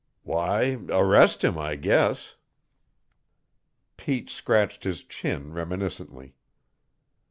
"Why, 0.23 0.79
arrest 0.89 1.43
him, 1.43 1.59
I 1.59 1.75
guess." 1.75 2.33
Pete 3.97 4.31
scratched 4.31 4.83
his 4.83 5.03
chin 5.03 5.53
reminiscently. 5.53 6.33